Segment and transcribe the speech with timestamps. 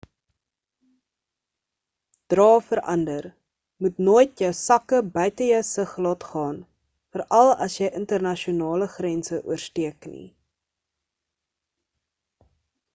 [2.33, 3.27] dra vir ander
[3.87, 6.59] moet nooit jou sakke buite jou sig laat gaan
[7.17, 10.27] veral as jy internasionale grense oorsteek nie